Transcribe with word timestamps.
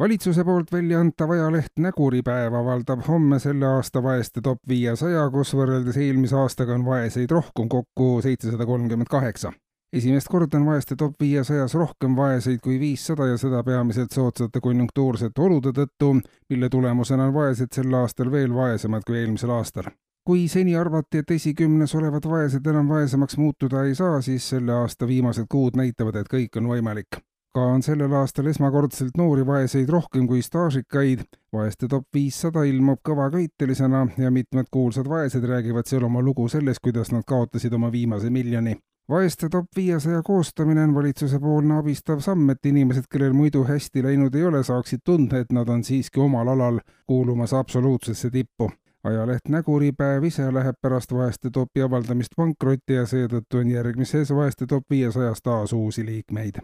Valitsuse 0.00 0.44
poolt 0.44 0.72
välja 0.72 1.00
antav 1.00 1.30
ajaleht 1.30 1.78
Näguripäev 1.78 2.54
avaldab 2.54 3.02
homme 3.08 3.38
selle 3.38 3.66
aasta 3.66 4.02
vaeste 4.02 4.40
top 4.40 4.58
viiesaja, 4.68 5.26
kus 5.30 5.52
võrreldes 5.54 5.98
eelmise 6.00 6.36
aastaga 6.40 6.72
on 6.74 6.86
vaeseid 6.86 7.30
rohkem 7.30 7.68
kokku 7.68 8.22
seitsesada 8.22 8.66
kolmkümmend 8.66 9.10
kaheksa. 9.10 9.52
esimest 9.92 10.28
korda 10.28 10.56
on 10.56 10.66
vaeste 10.66 10.96
top 10.96 11.14
viiesajas 11.20 11.74
rohkem 11.74 12.16
vaeseid 12.16 12.60
kui 12.64 12.80
viissada 12.80 13.26
ja 13.26 13.36
seda 13.36 13.62
peamiselt 13.64 14.12
soodsate 14.12 14.60
konjunktuursete 14.60 15.42
olude 15.42 15.72
tõttu, 15.76 16.20
mille 16.50 16.68
tulemusena 16.68 17.26
on 17.28 17.34
vaesed 17.34 17.72
sel 17.72 17.94
aastal 17.94 18.30
veel 18.32 18.54
vaesemad 18.54 19.04
kui 19.06 19.18
eelmisel 19.18 19.50
aastal 19.50 19.90
kui 20.24 20.48
seni 20.48 20.76
arvati, 20.76 21.18
et 21.18 21.30
esikümnes 21.30 21.94
olevad 21.94 22.28
vaesed 22.28 22.66
enam 22.66 22.88
vaesemaks 22.88 23.36
muutuda 23.36 23.84
ei 23.84 23.94
saa, 23.94 24.20
siis 24.20 24.48
selle 24.48 24.72
aasta 24.72 25.08
viimased 25.08 25.48
kuud 25.50 25.76
näitavad, 25.76 26.16
et 26.16 26.28
kõik 26.28 26.56
on 26.60 26.68
võimalik. 26.70 27.18
Ka 27.54 27.60
on 27.60 27.82
sellel 27.82 28.12
aastal 28.14 28.46
esmakordselt 28.46 29.16
noori 29.18 29.46
vaeseid 29.46 29.88
rohkem 29.88 30.26
kui 30.26 30.42
staažikaid. 30.42 31.24
vaeste 31.52 31.88
top 31.88 32.06
viissada 32.14 32.62
ilmub 32.62 33.00
kõvaköitelisena 33.08 34.06
ja 34.18 34.30
mitmed 34.30 34.70
kuulsad 34.70 35.08
vaesed 35.08 35.44
räägivad 35.44 35.86
seal 35.86 36.04
oma 36.04 36.22
lugu 36.22 36.48
sellest, 36.48 36.80
kuidas 36.82 37.12
nad 37.12 37.26
kaotasid 37.26 37.72
oma 37.72 37.92
viimase 37.92 38.30
miljoni 38.30 38.76
vaeste 39.10 39.48
top 39.48 39.66
viiesaja 39.76 40.22
koostamine 40.22 40.84
on 40.84 40.94
valitsusepoolne 40.94 41.78
abistav 41.78 42.20
samm, 42.20 42.50
et 42.50 42.66
inimesed, 42.66 43.08
kellel 43.10 43.32
muidu 43.32 43.64
hästi 43.64 44.02
läinud 44.02 44.34
ei 44.34 44.44
ole, 44.44 44.62
saaksid 44.64 45.02
tunda, 45.04 45.38
et 45.38 45.50
nad 45.52 45.68
on 45.68 45.82
siiski 45.84 46.20
omal 46.20 46.48
alal 46.48 46.78
kuulumas 47.06 47.54
absoluutsesse 47.54 48.30
tippu 48.30 48.70
ajaleht 49.04 49.48
Näguripäev 49.48 50.24
ise 50.24 50.54
läheb 50.54 50.76
pärast 50.82 51.12
vaeste 51.12 51.50
topi 51.50 51.82
avaldamist 51.82 52.36
pankrotti 52.36 53.00
ja 53.00 53.06
seetõttu 53.06 53.64
on 53.64 53.70
järgmises 53.72 54.34
vaeste 54.36 54.66
top 54.66 54.84
viiesajas 54.90 55.42
taas 55.42 55.72
uusi 55.72 56.06
liikmeid. 56.06 56.60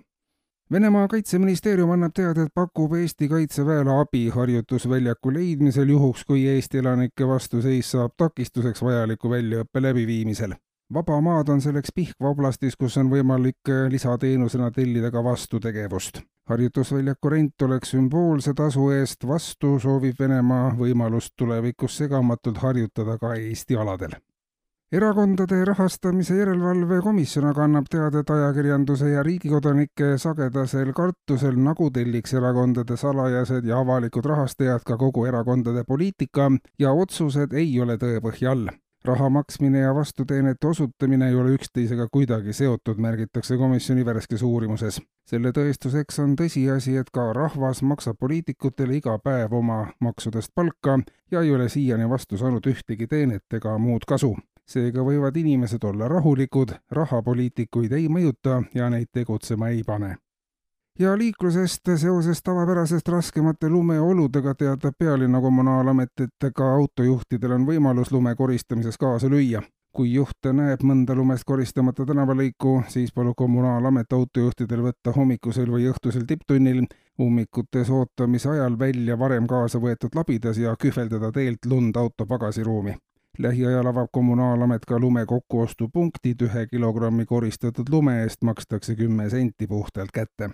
Venemaa 0.73 1.09
kaitseministeerium 1.09 1.93
annab 1.95 2.13
teada, 2.15 2.43
et 2.43 2.55
pakub 2.55 2.95
Eesti 2.99 3.29
kaitseväele 3.29 3.93
abi 4.01 4.29
harjutusväljaku 4.35 5.33
leidmisel 5.33 5.89
juhuks, 5.89 6.25
kui 6.25 6.47
Eesti 6.51 6.83
elanike 6.83 7.29
vastuseis 7.29 7.91
saab 7.95 8.17
takistuseks 8.19 8.83
vajaliku 8.83 9.31
väljaõppe 9.31 9.83
läbiviimisel 9.83 10.57
vaba 10.95 11.21
maad 11.21 11.49
on 11.51 11.61
selleks 11.61 11.91
Pihkva 11.95 12.31
oblastis, 12.31 12.77
kus 12.79 12.97
on 12.99 13.11
võimalik 13.11 13.75
lisateenusena 13.91 14.71
tellida 14.71 15.11
ka 15.11 15.23
vastutegevust 15.25 16.23
harjutusväljaku 16.47 17.31
rent 17.31 17.63
oleks 17.63 17.91
sümboolse 17.91 18.55
tasu 18.55 18.91
eest, 18.95 19.27
vastu 19.27 19.79
soovib 19.83 20.21
Venemaa 20.21 20.71
võimalust 20.79 21.35
tulevikus 21.37 21.99
segamatult 22.03 22.63
harjutada 22.63 23.19
ka 23.19 23.35
Eesti 23.35 23.77
aladel. 23.77 24.15
Erakondade 24.93 25.65
rahastamise 25.65 26.37
järelevalve 26.37 27.01
komisjon 27.03 27.49
aga 27.51 27.65
annab 27.67 27.89
teada, 27.91 28.23
et 28.23 28.31
ajakirjanduse 28.31 29.11
ja 29.11 29.23
riigikodanike 29.27 30.15
sagedasel 30.23 30.93
kartusel, 30.95 31.59
nagu 31.59 31.91
telliks 31.91 32.35
erakondade 32.39 32.97
salajased 32.97 33.67
ja 33.67 33.81
avalikud 33.83 34.25
rahastajad 34.25 34.87
ka 34.87 34.97
kogu 34.97 35.27
erakondade 35.27 35.85
poliitika 35.85 36.51
ja 36.79 36.93
otsused 36.93 37.53
ei 37.53 37.81
ole 37.81 37.99
tõepõhja 37.99 38.55
all 38.55 38.69
raha 39.07 39.29
maksmine 39.31 39.79
ja 39.79 39.95
vastuteenete 39.95 40.67
osutamine 40.67 41.29
ei 41.29 41.35
ole 41.35 41.53
üksteisega 41.55 42.09
kuidagi 42.13 42.53
seotud, 42.53 42.99
märgitakse 42.99 43.57
komisjoni 43.57 44.05
värskes 44.07 44.43
uurimuses. 44.43 44.99
selle 45.31 45.51
tõestuseks 45.51 46.19
on 46.23 46.35
tõsiasi, 46.39 46.97
et 47.01 47.11
ka 47.15 47.33
rahvas 47.33 47.83
maksab 47.83 48.19
poliitikutele 48.19 48.97
iga 48.97 49.19
päev 49.19 49.55
oma 49.55 49.87
maksudest 50.01 50.51
palka 50.55 50.99
ja 51.31 51.41
ei 51.43 51.55
ole 51.55 51.69
siiani 51.69 52.11
vastu 52.11 52.37
saanud 52.37 52.67
ühtegi 52.67 53.07
teenet 53.07 53.59
ega 53.61 53.79
muud 53.79 54.07
kasu. 54.07 54.35
Seega 54.67 55.03
võivad 55.07 55.37
inimesed 55.37 55.85
olla 55.85 56.09
rahulikud, 56.09 56.75
raha 56.91 57.23
poliitikuid 57.23 57.93
ei 57.93 58.09
mõjuta 58.09 58.63
ja 58.75 58.91
neid 58.91 59.13
tegutsema 59.13 59.69
ei 59.69 59.83
pane 59.87 60.17
ja 60.99 61.19
liiklusest 61.19 61.81
seoses 61.97 62.43
tavapärasest 62.43 63.09
raskemate 63.09 63.69
lumeoludega 63.69 64.55
teatab 64.55 64.95
pealinna 64.99 65.41
kommunaalamet, 65.41 66.13
et 66.21 66.53
ka 66.55 66.75
autojuhtidel 66.75 67.53
on 67.53 67.67
võimalus 67.67 68.13
lume 68.13 68.35
koristamises 68.35 68.99
kaasa 68.99 69.29
lüüa. 69.29 69.63
kui 69.97 70.11
juht 70.13 70.45
näeb 70.53 70.83
mõnda 70.85 71.15
lumest 71.17 71.45
koristamata 71.49 72.05
tänavalõiku, 72.05 72.83
siis 72.89 73.13
palub 73.17 73.33
kommunaalamet 73.37 74.13
autojuhtidel 74.13 74.83
võtta 74.85 75.15
hommikusel 75.17 75.71
või 75.73 75.89
õhtusel 75.89 76.27
tipptunnil 76.29 76.83
ummikutes 77.19 77.91
ootamise 77.91 78.51
ajal 78.51 78.79
välja 78.79 79.19
varem 79.19 79.47
kaasa 79.47 79.81
võetud 79.81 80.13
labidas 80.15 80.59
ja 80.59 80.77
kühveldada 80.77 81.33
teelt 81.33 81.65
lund 81.65 81.97
auto 81.97 82.27
pagasiruumi 82.27 82.97
lähiajal 83.39 83.87
avab 83.87 84.09
Kommunaalamet 84.13 84.85
ka 84.85 84.99
lume 84.99 85.27
kokkuostupunktid, 85.27 86.43
ühe 86.43 86.67
kilogrammi 86.67 87.25
koristatud 87.25 87.91
lume 87.91 88.23
eest 88.23 88.43
makstakse 88.43 88.95
kümme 88.95 89.31
senti 89.31 89.67
puhtalt 89.67 90.13
kätte 90.13 90.51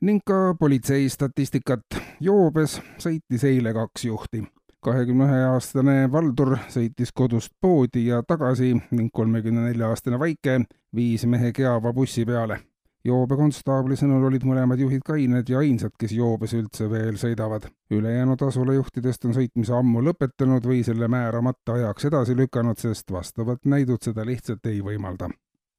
ning 0.00 0.20
ka 0.26 0.54
politsei 0.58 1.08
statistikat. 1.08 1.82
joobes 2.20 2.80
sõitis 3.02 3.44
eile 3.44 3.72
kaks 3.74 4.04
juhti. 4.04 4.44
kahekümne 4.80 5.24
ühe 5.24 5.40
aastane 5.50 6.12
Valdur 6.12 6.56
sõitis 6.70 7.10
kodust 7.14 7.50
poodi 7.60 8.06
ja 8.06 8.22
tagasi 8.22 8.76
ning 8.90 9.10
kolmekümne 9.12 9.64
nelja 9.66 9.88
aastane 9.88 10.18
Vaike 10.18 10.60
viis 10.94 11.26
mehe 11.26 11.52
Keava 11.52 11.92
bussi 11.92 12.24
peale. 12.26 12.60
Joobekonstaabli 13.04 13.96
sõnul 13.96 14.26
olid 14.28 14.44
mõlemad 14.48 14.80
juhid 14.80 15.02
kained 15.06 15.48
ja 15.48 15.62
ainsad, 15.62 15.94
kes 15.98 16.12
joobes 16.12 16.54
üldse 16.58 16.90
veel 16.90 17.16
sõidavad. 17.16 17.68
ülejäänud 17.90 18.42
asulejuhtidest 18.42 19.24
on 19.24 19.34
sõitmise 19.34 19.74
ammu 19.74 20.02
lõpetanud 20.02 20.66
või 20.66 20.84
selle 20.84 21.08
määramata 21.08 21.72
ajaks 21.72 22.04
edasi 22.04 22.36
lükanud, 22.36 22.78
sest 22.78 23.10
vastavat 23.10 23.64
näidud 23.64 24.02
seda 24.02 24.26
lihtsalt 24.26 24.66
ei 24.66 24.80
võimalda. 24.80 25.30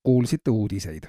kuulsite 0.03 0.51
uudiseid 0.51 1.07